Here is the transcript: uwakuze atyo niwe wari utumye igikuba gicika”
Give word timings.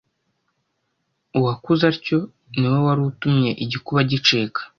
uwakuze 1.37 1.83
atyo 1.91 2.19
niwe 2.57 2.77
wari 2.85 3.01
utumye 3.09 3.51
igikuba 3.63 3.99
gicika” 4.09 4.61